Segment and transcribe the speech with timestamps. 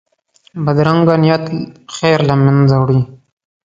[0.65, 1.45] بدرنګه نیت
[1.95, 3.01] خیر له منځه وړي